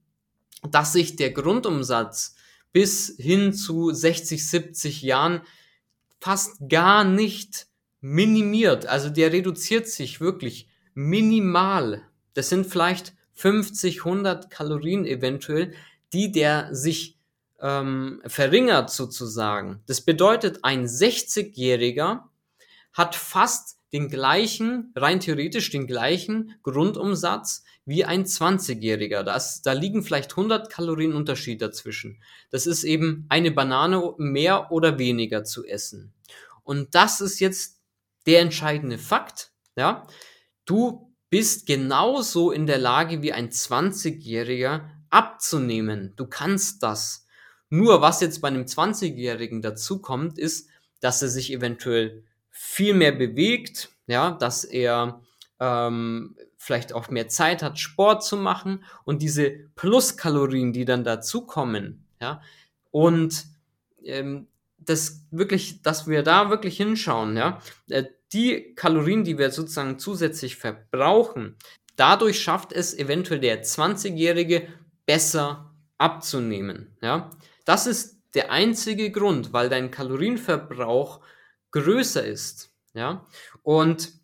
dass 0.69 0.93
sich 0.93 1.15
der 1.15 1.31
Grundumsatz 1.31 2.35
bis 2.73 3.15
hin 3.17 3.53
zu 3.53 3.91
60, 3.91 4.45
70 4.47 5.01
Jahren 5.01 5.41
fast 6.19 6.69
gar 6.69 7.03
nicht 7.03 7.67
minimiert. 8.01 8.85
Also 8.85 9.09
der 9.09 9.31
reduziert 9.31 9.87
sich 9.87 10.21
wirklich 10.21 10.67
minimal. 10.93 12.03
Das 12.33 12.49
sind 12.49 12.67
vielleicht 12.67 13.13
50, 13.33 13.99
100 13.99 14.49
Kalorien 14.49 15.05
eventuell, 15.05 15.73
die 16.13 16.31
der 16.31 16.73
sich 16.73 17.17
ähm, 17.59 18.21
verringert 18.25 18.89
sozusagen. 18.89 19.81
Das 19.85 20.01
bedeutet, 20.01 20.59
ein 20.63 20.85
60-Jähriger 20.85 22.23
hat 22.93 23.15
fast 23.15 23.77
den 23.93 24.09
gleichen, 24.09 24.91
rein 24.95 25.19
theoretisch 25.19 25.69
den 25.69 25.87
gleichen 25.87 26.55
Grundumsatz 26.63 27.63
wie 27.87 28.03
ein 28.03 28.25
20-Jähriger. 28.25 29.23
Da 29.23 29.71
liegen 29.71 30.03
vielleicht 30.03 30.31
100 30.31 30.69
Kalorien 30.69 31.13
Unterschied 31.13 31.61
dazwischen. 31.61 32.21
Das 32.51 32.67
ist 32.67 32.83
eben 32.83 33.25
eine 33.29 33.49
Banane 33.49 34.13
mehr 34.17 34.71
oder 34.73 34.99
weniger 34.99 35.45
zu 35.45 35.65
essen. 35.65 36.13
Und 36.63 36.93
das 36.95 37.21
ist 37.21 37.39
jetzt 37.39 37.79
der 38.25 38.41
entscheidende 38.41 38.97
Fakt. 38.97 39.51
Ja, 39.77 40.05
du 40.65 41.13
bist 41.29 41.65
genauso 41.65 42.51
in 42.51 42.67
der 42.67 42.77
Lage 42.77 43.21
wie 43.21 43.31
ein 43.31 43.51
20-Jähriger 43.51 44.81
abzunehmen. 45.09 46.13
Du 46.17 46.25
kannst 46.25 46.83
das. 46.83 47.25
Nur 47.69 48.01
was 48.01 48.19
jetzt 48.19 48.41
bei 48.41 48.49
einem 48.49 48.63
20-Jährigen 48.63 49.61
dazu 49.61 50.01
kommt, 50.01 50.37
ist, 50.37 50.69
dass 50.99 51.21
er 51.21 51.29
sich 51.29 51.53
eventuell 51.53 52.25
viel 52.49 52.93
mehr 52.93 53.13
bewegt, 53.13 53.89
ja, 54.07 54.31
dass 54.31 54.65
er 54.65 55.21
ähm, 55.61 56.35
vielleicht 56.67 56.91
auch 56.91 57.09
mehr 57.09 57.29
Zeit 57.29 57.63
hat, 57.63 57.79
Sport 57.79 58.25
zu 58.25 58.35
machen 58.35 58.83
und 59.05 59.21
diese 59.21 59.51
Pluskalorien, 59.75 60.73
die 60.73 60.83
dann 60.83 61.05
dazukommen, 61.05 62.05
ja, 62.21 62.41
und 62.91 63.45
ähm, 64.03 64.47
das 64.77 65.21
wirklich, 65.31 65.81
dass 65.81 66.07
wir 66.07 66.23
da 66.23 66.49
wirklich 66.49 66.75
hinschauen, 66.75 67.37
ja, 67.37 67.61
äh, 67.89 68.03
die 68.33 68.75
Kalorien, 68.75 69.23
die 69.23 69.37
wir 69.37 69.49
sozusagen 69.51 69.97
zusätzlich 69.97 70.57
verbrauchen, 70.57 71.55
dadurch 71.95 72.41
schafft 72.41 72.73
es 72.73 72.93
eventuell 72.93 73.39
der 73.39 73.63
20-Jährige 73.63 74.67
besser 75.05 75.73
abzunehmen, 75.97 76.97
ja. 77.01 77.29
Das 77.63 77.87
ist 77.87 78.17
der 78.33 78.51
einzige 78.51 79.09
Grund, 79.09 79.53
weil 79.53 79.69
dein 79.69 79.89
Kalorienverbrauch 79.89 81.21
größer 81.71 82.25
ist. 82.25 82.71
Ja? 82.93 83.25
Und 83.63 84.16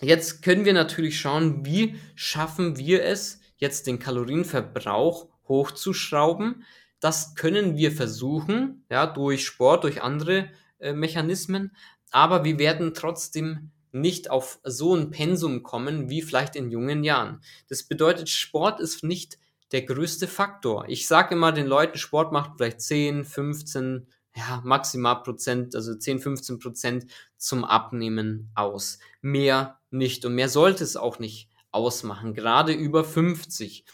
jetzt 0.00 0.42
können 0.42 0.64
wir 0.64 0.72
natürlich 0.72 1.18
schauen, 1.18 1.64
wie 1.64 1.96
schaffen 2.14 2.76
wir 2.76 3.04
es, 3.04 3.40
jetzt 3.56 3.86
den 3.86 3.98
Kalorienverbrauch 3.98 5.28
hochzuschrauben. 5.48 6.64
Das 7.00 7.34
können 7.34 7.76
wir 7.76 7.92
versuchen, 7.92 8.84
ja, 8.90 9.06
durch 9.06 9.44
Sport, 9.44 9.84
durch 9.84 10.02
andere 10.02 10.50
äh, 10.78 10.92
Mechanismen, 10.92 11.72
aber 12.10 12.44
wir 12.44 12.58
werden 12.58 12.94
trotzdem 12.94 13.70
nicht 13.92 14.30
auf 14.30 14.58
so 14.64 14.94
ein 14.94 15.10
Pensum 15.10 15.62
kommen 15.62 16.10
wie 16.10 16.22
vielleicht 16.22 16.56
in 16.56 16.70
jungen 16.70 17.04
Jahren. 17.04 17.40
Das 17.68 17.84
bedeutet, 17.84 18.28
Sport 18.28 18.80
ist 18.80 19.04
nicht 19.04 19.38
der 19.72 19.82
größte 19.82 20.28
Faktor. 20.28 20.84
Ich 20.88 21.06
sage 21.06 21.34
immer 21.34 21.52
den 21.52 21.66
Leuten, 21.66 21.98
Sport 21.98 22.32
macht 22.32 22.52
vielleicht 22.56 22.80
10, 22.80 23.24
15, 23.24 24.06
ja, 24.36 24.60
maximal 24.64 25.22
Prozent, 25.22 25.74
also 25.74 25.94
10, 25.94 26.18
15 26.18 26.58
Prozent 26.58 27.06
zum 27.36 27.64
Abnehmen 27.64 28.50
aus. 28.54 28.98
Mehr 29.22 29.80
nicht. 29.90 30.24
Und 30.24 30.34
mehr 30.34 30.48
sollte 30.48 30.82
es 30.84 30.96
auch 30.96 31.18
nicht 31.18 31.48
ausmachen, 31.70 32.34
gerade 32.34 32.72
über 32.72 33.04
50. 33.04 33.84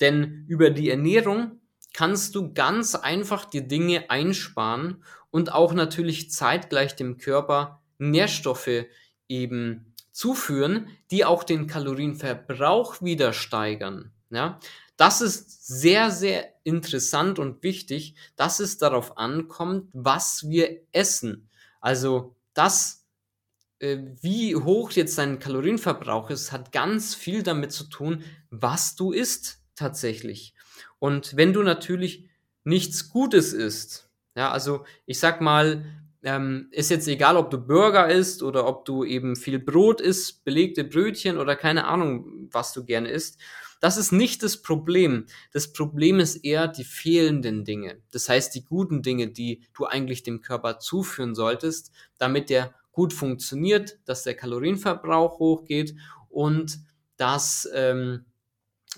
Denn 0.00 0.44
über 0.48 0.70
die 0.70 0.90
Ernährung 0.90 1.60
kannst 1.92 2.34
du 2.34 2.52
ganz 2.52 2.94
einfach 2.94 3.44
die 3.44 3.66
Dinge 3.66 4.10
einsparen 4.10 5.02
und 5.30 5.52
auch 5.52 5.72
natürlich 5.72 6.30
zeitgleich 6.30 6.96
dem 6.96 7.16
Körper 7.16 7.82
Nährstoffe 7.98 8.86
eben 9.28 9.94
zuführen, 10.12 10.88
die 11.10 11.24
auch 11.24 11.44
den 11.44 11.66
Kalorienverbrauch 11.66 13.02
wieder 13.02 13.32
steigern. 13.32 14.12
Ja, 14.30 14.58
das 14.96 15.20
ist 15.20 15.66
sehr, 15.66 16.10
sehr 16.10 16.54
interessant 16.64 17.38
und 17.38 17.62
wichtig, 17.62 18.14
dass 18.36 18.60
es 18.60 18.78
darauf 18.78 19.18
ankommt, 19.18 19.88
was 19.92 20.48
wir 20.48 20.80
essen. 20.92 21.48
Also 21.80 22.34
das, 22.54 23.04
äh, 23.78 23.98
wie 24.22 24.56
hoch 24.56 24.92
jetzt 24.92 25.18
dein 25.18 25.38
Kalorienverbrauch 25.38 26.30
ist, 26.30 26.52
hat 26.52 26.72
ganz 26.72 27.14
viel 27.14 27.42
damit 27.42 27.72
zu 27.72 27.84
tun, 27.84 28.24
was 28.50 28.96
du 28.96 29.12
isst 29.12 29.60
tatsächlich. 29.74 30.54
Und 30.98 31.36
wenn 31.36 31.52
du 31.52 31.62
natürlich 31.62 32.28
nichts 32.64 33.10
Gutes 33.10 33.52
isst, 33.52 34.10
ja, 34.34 34.50
also 34.50 34.84
ich 35.06 35.18
sag 35.18 35.40
mal, 35.40 35.84
ähm, 36.22 36.68
ist 36.72 36.90
jetzt 36.90 37.06
egal, 37.08 37.36
ob 37.36 37.50
du 37.50 37.58
Burger 37.58 38.08
isst 38.08 38.42
oder 38.42 38.66
ob 38.66 38.84
du 38.84 39.04
eben 39.04 39.36
viel 39.36 39.58
Brot 39.58 40.00
isst, 40.00 40.44
belegte 40.44 40.82
Brötchen 40.84 41.38
oder 41.38 41.54
keine 41.56 41.86
Ahnung, 41.86 42.48
was 42.50 42.72
du 42.72 42.84
gerne 42.84 43.08
isst. 43.10 43.38
Das 43.80 43.96
ist 43.96 44.12
nicht 44.12 44.42
das 44.42 44.62
Problem. 44.62 45.26
Das 45.52 45.72
Problem 45.72 46.20
ist 46.20 46.36
eher 46.36 46.68
die 46.68 46.84
fehlenden 46.84 47.64
Dinge. 47.64 48.00
Das 48.10 48.28
heißt, 48.28 48.54
die 48.54 48.64
guten 48.64 49.02
Dinge, 49.02 49.28
die 49.28 49.62
du 49.74 49.84
eigentlich 49.84 50.22
dem 50.22 50.40
Körper 50.40 50.78
zuführen 50.78 51.34
solltest, 51.34 51.92
damit 52.18 52.50
der 52.50 52.74
gut 52.92 53.12
funktioniert, 53.12 53.98
dass 54.06 54.22
der 54.22 54.34
Kalorienverbrauch 54.34 55.38
hochgeht 55.38 55.94
und 56.30 56.80
dass 57.16 57.68
ähm, 57.74 58.24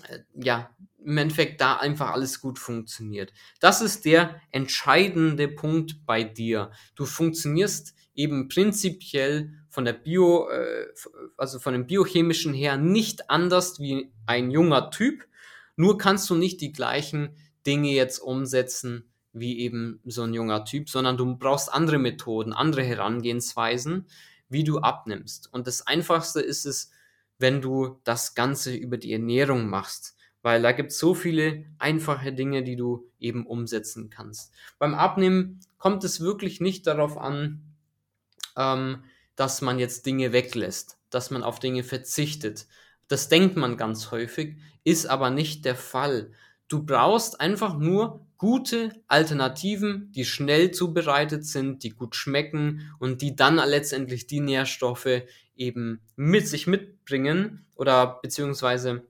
äh, 0.07 0.19
ja 0.33 0.69
im 1.03 1.17
Endeffekt 1.17 1.61
da 1.61 1.77
einfach 1.77 2.11
alles 2.11 2.41
gut 2.41 2.59
funktioniert. 2.59 3.33
Das 3.59 3.81
ist 3.81 4.05
der 4.05 4.41
entscheidende 4.51 5.47
Punkt 5.47 6.05
bei 6.05 6.23
dir. 6.23 6.71
Du 6.95 7.05
funktionierst 7.05 7.95
eben 8.19 8.49
prinzipiell 8.49 9.53
von 9.69 9.85
der 9.85 9.93
Bio, 9.93 10.49
äh, 10.49 10.87
also 11.37 11.57
von 11.57 11.71
dem 11.71 11.87
biochemischen 11.87 12.53
her 12.53 12.75
nicht 12.75 13.29
anders 13.29 13.79
wie 13.79 14.11
ein 14.25 14.51
junger 14.51 14.91
Typ. 14.91 15.25
Nur 15.77 15.97
kannst 15.97 16.29
du 16.29 16.35
nicht 16.35 16.59
die 16.59 16.73
gleichen 16.73 17.29
Dinge 17.65 17.91
jetzt 17.91 18.19
umsetzen 18.19 19.05
wie 19.31 19.59
eben 19.59 20.01
so 20.03 20.23
ein 20.23 20.33
junger 20.33 20.65
Typ, 20.65 20.89
sondern 20.89 21.15
du 21.15 21.37
brauchst 21.37 21.71
andere 21.71 21.97
Methoden, 21.97 22.51
andere 22.51 22.83
Herangehensweisen, 22.83 24.07
wie 24.49 24.65
du 24.65 24.79
abnimmst. 24.79 25.53
Und 25.53 25.67
das 25.67 25.87
Einfachste 25.87 26.41
ist 26.41 26.65
es, 26.65 26.91
wenn 27.37 27.61
du 27.61 28.01
das 28.03 28.35
Ganze 28.35 28.75
über 28.75 28.97
die 28.97 29.13
Ernährung 29.13 29.69
machst, 29.69 30.17
weil 30.41 30.61
da 30.61 30.73
gibt 30.73 30.91
es 30.91 30.99
so 30.99 31.13
viele 31.13 31.63
einfache 31.77 32.33
Dinge, 32.33 32.63
die 32.63 32.75
du 32.75 33.09
eben 33.19 33.45
umsetzen 33.45 34.09
kannst. 34.09 34.51
Beim 34.77 34.93
Abnehmen 34.93 35.61
kommt 35.77 36.03
es 36.03 36.19
wirklich 36.19 36.59
nicht 36.59 36.85
darauf 36.87 37.17
an, 37.17 37.68
ähm, 38.59 39.03
dass 39.35 39.61
man 39.61 39.79
jetzt 39.79 40.05
Dinge 40.05 40.33
weglässt, 40.33 40.99
dass 41.09 41.31
man 41.31 41.43
auf 41.43 41.59
Dinge 41.59 41.83
verzichtet. 41.83 42.67
Das 43.07 43.29
denkt 43.29 43.55
man 43.55 43.77
ganz 43.77 44.11
häufig, 44.11 44.57
ist 44.83 45.07
aber 45.07 45.31
nicht 45.31 45.65
der 45.65 45.75
Fall. 45.75 46.31
Du 46.67 46.85
brauchst 46.85 47.41
einfach 47.41 47.77
nur 47.77 48.27
gute 48.37 49.01
Alternativen, 49.07 50.11
die 50.11 50.25
schnell 50.25 50.71
zubereitet 50.71 51.45
sind, 51.45 51.83
die 51.83 51.89
gut 51.89 52.15
schmecken 52.15 52.93
und 52.99 53.21
die 53.21 53.35
dann 53.35 53.55
letztendlich 53.55 54.27
die 54.27 54.39
Nährstoffe 54.39 55.23
eben 55.55 56.01
mit 56.15 56.47
sich 56.47 56.67
mitbringen 56.67 57.65
oder 57.75 58.19
beziehungsweise 58.21 59.03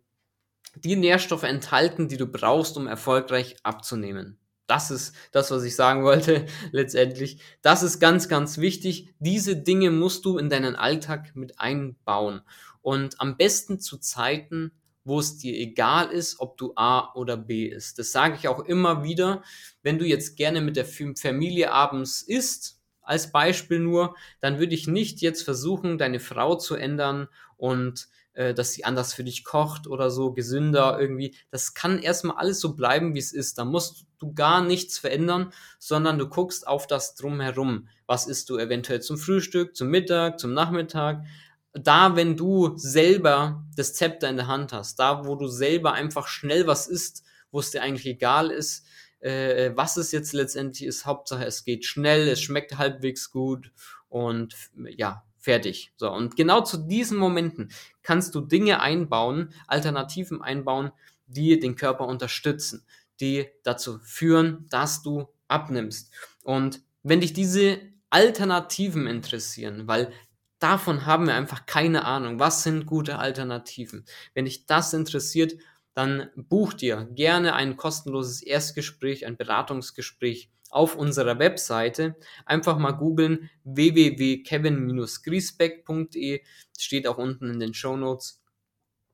die 0.75 0.96
Nährstoffe 0.96 1.44
enthalten, 1.44 2.08
die 2.08 2.18
du 2.18 2.27
brauchst, 2.27 2.77
um 2.77 2.88
erfolgreich 2.88 3.58
abzunehmen. 3.63 4.39
Das 4.70 4.92
ist 4.92 5.16
das, 5.32 5.50
was 5.50 5.64
ich 5.64 5.76
sagen 5.76 6.04
wollte 6.04 6.46
letztendlich. 6.72 7.42
Das 7.64 7.82
ist 7.82 8.00
ganz, 8.00 8.30
ganz 8.30 8.60
wichtig. 8.60 9.10
Diese 9.20 9.56
Dinge 9.56 9.90
musst 9.90 10.26
du 10.26 10.38
in 10.38 10.50
deinen 10.50 10.76
Alltag 10.76 11.36
mit 11.36 11.60
einbauen. 11.60 12.42
Und 12.82 13.20
am 13.20 13.36
besten 13.36 13.80
zu 13.80 13.98
Zeiten, 13.98 14.72
wo 15.04 15.20
es 15.20 15.38
dir 15.38 15.58
egal 15.58 16.12
ist, 16.12 16.40
ob 16.40 16.56
du 16.58 16.74
A 16.76 17.14
oder 17.16 17.36
B 17.36 17.66
isst. 17.66 17.98
Das 17.98 18.12
sage 18.12 18.36
ich 18.38 18.48
auch 18.48 18.64
immer 18.64 19.04
wieder. 19.04 19.42
Wenn 19.82 19.98
du 19.98 20.06
jetzt 20.06 20.38
gerne 20.38 20.62
mit 20.62 20.76
der 20.76 20.86
Familie 20.86 21.72
abends 21.72 22.22
isst, 22.22 22.80
als 23.02 23.32
Beispiel 23.32 23.80
nur, 23.80 24.16
dann 24.40 24.60
würde 24.60 24.76
ich 24.76 24.86
nicht 24.86 25.22
jetzt 25.22 25.42
versuchen, 25.42 25.98
deine 25.98 26.20
Frau 26.20 26.56
zu 26.56 26.76
ändern 26.76 27.28
und 27.60 28.08
äh, 28.34 28.54
dass 28.54 28.72
sie 28.72 28.86
anders 28.86 29.13
für 29.13 29.24
dich 29.24 29.44
kocht 29.44 29.86
oder 29.86 30.10
so, 30.10 30.32
gesünder 30.32 30.98
irgendwie. 31.00 31.36
Das 31.51 31.74
kann 31.74 32.00
erstmal 32.00 32.38
alles 32.38 32.62
so 32.62 32.74
bleiben, 32.74 33.13
wie 33.13 33.20
es 33.20 33.34
ist. 33.34 33.58
Da 33.58 33.66
musst 33.66 34.06
du 34.18 34.34
gar 34.34 34.63
nichts 34.63 34.98
verändern, 34.98 35.51
sondern 35.78 36.18
du 36.18 36.28
guckst 36.30 36.66
auf 36.66 36.88
das 36.88 37.16
drumherum. 37.16 37.89
Was 38.08 38.28
isst 38.28 38.50
du 38.50 38.58
eventuell 38.58 39.01
zum 39.01 39.18
Frühstück, 39.18 39.75
zum 39.75 39.89
Mittag, 39.89 40.39
zum 40.39 40.54
Nachmittag? 40.54 41.25
Da, 41.74 42.16
wenn 42.16 42.38
du 42.38 42.78
selber 42.78 43.66
das 43.75 43.94
Zepter 43.94 44.30
in 44.30 44.38
der 44.38 44.48
Hand 44.48 44.72
hast, 44.72 45.00
da, 45.00 45.25
wo 45.25 45.36
du 45.36 45.48
selber 45.48 45.92
einfach 45.94 46.28
schnell 46.28 46.66
was 46.66 46.88
isst, 46.88 47.24
wo 47.51 47.60
es 47.60 47.72
dir 47.72 47.82
eigentlich 47.82 48.06
egal 48.06 48.51
ist, 48.51 48.86
äh, 49.20 49.72
was 49.75 49.98
es 49.98 50.13
jetzt 50.13 50.32
letztendlich 50.32 50.88
ist. 50.88 51.06
Hauptsache, 51.06 51.46
es 51.46 51.66
geht 51.66 51.86
schnell, 51.86 52.30
es 52.30 52.42
schmeckt 52.42 52.78
halbwegs 52.78 53.32
gut 53.32 53.72
und 54.08 54.56
ja, 54.96 55.24
fertig. 55.39 55.93
So, 55.98 56.12
und 56.12 56.36
genau 56.36 56.62
zu 56.62 56.77
diesen 56.77 57.17
Momenten 57.17 57.72
kannst 58.03 58.36
du 58.36 58.41
Dinge 58.41 58.81
einbauen, 58.81 59.53
Alternativen 59.67 60.41
einbauen, 60.41 60.91
die 61.27 61.60
den 61.60 61.75
Körper 61.75 62.08
unterstützen, 62.08 62.86
die 63.19 63.48
dazu 63.63 64.00
führen, 64.00 64.65
dass 64.69 65.01
du 65.01 65.27
abnimmst. 65.48 66.13
Und 66.43 66.81
wenn 67.03 67.22
dich 67.22 67.34
diese 67.34 67.79
Alternativen 68.10 69.08
interessieren, 69.08 69.88
weil 69.88 70.12
davon 70.60 71.05
haben 71.05 71.27
wir 71.27 71.36
einfach 71.36 71.65
keine 71.65 72.05
Ahnung, 72.05 72.39
was 72.39 72.63
sind 72.63 72.86
gute 72.86 73.19
Alternativen. 73.19 74.05
Wenn 74.34 74.46
dich 74.46 74.65
das 74.65 74.93
interessiert, 74.93 75.53
dann 75.93 76.29
buch 76.36 76.74
dir 76.74 77.10
gerne 77.12 77.53
ein 77.53 77.77
kostenloses 77.77 78.41
Erstgespräch, 78.41 79.25
ein 79.25 79.38
Beratungsgespräch 79.38 80.50
auf 80.70 80.96
unserer 80.96 81.40
Webseite. 81.40 82.16
Einfach 82.46 82.78
mal 82.78 82.92
googeln 82.92 83.50
www.kevin-griesbeck.de, 83.64 86.44
steht 86.78 87.08
auch 87.08 87.18
unten 87.18 87.50
in 87.50 87.60
den 87.60 87.74
Show 87.74 87.98
Notes. 87.98 88.44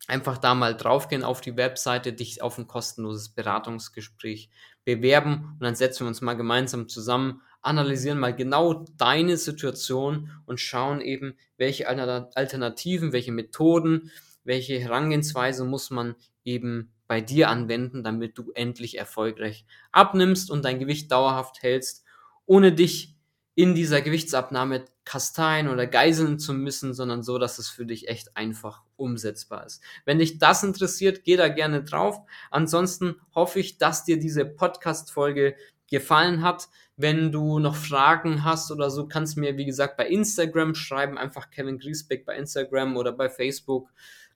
Einfach 0.08 0.38
da 0.38 0.54
mal 0.54 0.78
draufgehen 0.78 1.24
auf 1.24 1.42
die 1.42 1.58
Webseite, 1.58 2.14
dich 2.14 2.42
auf 2.42 2.58
ein 2.58 2.68
kostenloses 2.68 3.30
Beratungsgespräch 3.30 4.50
bewerben 4.84 5.54
und 5.54 5.64
dann 5.64 5.76
setzen 5.76 6.02
wir 6.02 6.10
uns 6.10 6.22
mal 6.22 6.36
gemeinsam 6.36 6.88
zusammen, 6.88 7.42
analysieren 7.62 8.20
mal 8.20 8.36
genau 8.36 8.86
deine 8.98 9.38
Situation 9.38 10.30
und 10.46 10.60
schauen 10.60 11.02
eben, 11.02 11.38
welche 11.58 11.90
Alternativen, 11.90 13.14
welche 13.14 13.32
Methoden, 13.32 14.12
welche 14.44 14.80
Herangehensweise 14.80 15.66
muss 15.66 15.90
man 15.90 16.16
eben 16.44 16.92
bei 17.08 17.22
dir 17.22 17.50
anwenden, 17.50 18.04
damit 18.04 18.38
du 18.38 18.52
endlich 18.54 18.98
erfolgreich 18.98 19.66
abnimmst 19.92 20.50
und 20.50 20.66
dein 20.66 20.80
Gewicht 20.80 21.12
dauerhaft 21.12 21.62
hältst, 21.62 22.04
ohne 22.46 22.72
dich 22.72 23.16
in 23.56 23.74
dieser 23.74 24.02
Gewichtsabnahme 24.02 24.86
kasteien 25.06 25.70
oder 25.70 25.88
geiseln 25.88 26.40
zu 26.40 26.54
müssen, 26.54 26.94
sondern 26.94 27.24
so, 27.24 27.38
dass 27.38 27.58
es 27.58 27.70
für 27.70 27.86
dich 27.86 28.10
echt 28.10 28.36
einfach 28.36 28.82
umsetzbar 28.98 29.66
ist. 29.66 29.82
Wenn 30.04 30.20
dich 30.20 30.40
das 30.40 30.64
interessiert, 30.64 31.24
geh 31.24 31.38
da 31.38 31.48
gerne 31.48 31.84
drauf. 31.84 32.20
Ansonsten 32.52 33.16
hoffe 33.34 33.60
ich, 33.60 33.78
dass 33.78 34.04
dir 34.04 34.20
diese 34.20 34.46
Podcast-Folge 34.46 35.56
gefallen 35.90 36.42
hat. 36.42 36.68
Wenn 36.98 37.32
du 37.32 37.60
noch 37.60 37.76
Fragen 37.76 38.44
hast 38.44 38.72
oder 38.72 38.90
so, 38.90 39.08
kannst 39.08 39.38
du 39.38 39.42
mir, 39.42 39.58
wie 39.58 39.66
gesagt, 39.66 39.96
bei 39.96 40.08
Instagram 40.08 40.76
schreiben, 40.76 41.18
einfach 41.18 41.50
Kevin 41.50 41.78
Griesbeck 41.78 42.26
bei 42.26 42.36
Instagram 42.36 42.98
oder 42.98 43.14
bei 43.14 43.30
Facebook 43.30 43.90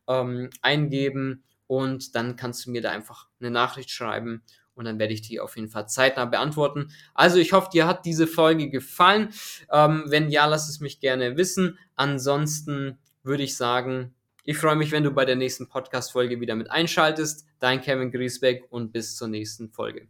ähm, 0.08 0.50
eingeben 0.62 1.44
und 1.70 2.16
dann 2.16 2.36
kannst 2.36 2.66
du 2.66 2.72
mir 2.72 2.82
da 2.82 2.90
einfach 2.90 3.28
eine 3.40 3.52
Nachricht 3.52 3.92
schreiben 3.92 4.42
und 4.74 4.86
dann 4.86 4.98
werde 4.98 5.14
ich 5.14 5.22
die 5.22 5.40
auf 5.40 5.56
jeden 5.56 5.70
Fall 5.70 5.88
zeitnah 5.88 6.26
beantworten. 6.26 6.92
Also 7.14 7.38
ich 7.38 7.54
hoffe, 7.54 7.70
dir 7.72 7.86
hat 7.86 8.06
diese 8.06 8.26
Folge 8.26 8.72
gefallen. 8.72 9.30
Ähm, 9.72 10.06
wenn 10.08 10.32
ja, 10.32 10.48
lass 10.48 10.68
es 10.68 10.80
mich 10.80 11.00
gerne 11.00 11.38
wissen. 11.38 11.78
Ansonsten 11.96 12.98
würde 13.22 13.44
ich 13.44 13.56
sagen, 13.56 14.16
ich 14.44 14.58
freue 14.58 14.78
mich, 14.78 14.92
wenn 14.92 15.04
du 15.04 15.12
bei 15.12 15.26
der 15.26 15.36
nächsten 15.36 15.70
Podcast-Folge 15.70 16.42
wieder 16.42 16.56
mit 16.56 16.72
einschaltest. 16.72 17.46
Dein 17.60 17.82
Kevin 17.82 18.10
Griesbeck 18.10 18.66
und 18.72 18.92
bis 18.92 19.16
zur 19.16 19.28
nächsten 19.28 19.70
Folge. 19.70 20.10